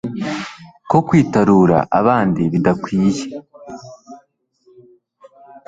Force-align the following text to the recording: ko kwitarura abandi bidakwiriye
ko 0.89 0.97
kwitarura 1.07 1.77
abandi 1.99 2.41
bidakwiriye 2.53 3.23